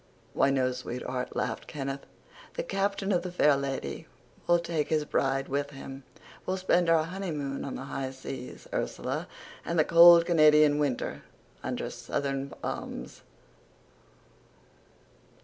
"'Why, 0.33 0.49
no, 0.49 0.71
sweetheart,' 0.71 1.35
laughed 1.35 1.67
Kenneth. 1.67 2.07
'The 2.55 2.63
captain 2.63 3.11
of 3.11 3.21
The 3.21 3.31
Fair 3.31 3.55
Lady 3.55 4.07
will 4.47 4.57
take 4.57 4.87
his 4.87 5.05
bride 5.05 5.47
with 5.47 5.69
him. 5.69 6.01
We'll 6.43 6.57
spend 6.57 6.89
our 6.89 7.03
honeymoon 7.03 7.63
on 7.63 7.75
the 7.75 7.83
high 7.83 8.09
seas, 8.09 8.67
Ursula, 8.73 9.27
and 9.63 9.77
the 9.77 9.85
cold 9.85 10.25
Canadian 10.25 10.79
winter 10.79 11.21
under 11.61 11.91
southern 11.91 12.49
palms. 12.49 13.21